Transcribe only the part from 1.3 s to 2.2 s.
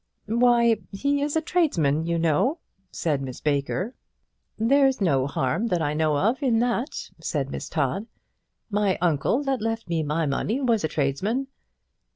a tradesman, you